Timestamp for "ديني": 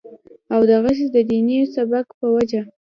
1.29-1.59